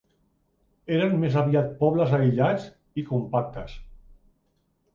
[0.95, 2.67] Eren més aviat pobles aïllats
[3.03, 3.79] i compactes.